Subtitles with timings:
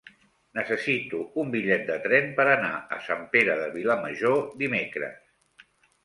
[0.59, 5.69] Necessito un bitllet de tren per anar a Sant Pere de Vilamajor dimecres.